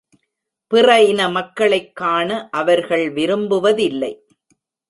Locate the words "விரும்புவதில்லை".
3.13-4.19